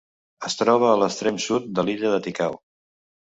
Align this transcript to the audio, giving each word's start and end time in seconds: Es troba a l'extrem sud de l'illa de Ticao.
Es 0.47 0.55
troba 0.61 0.87
a 0.91 0.95
l'extrem 1.01 1.37
sud 1.49 1.67
de 1.81 1.85
l'illa 1.91 2.15
de 2.15 2.23
Ticao. 2.29 2.59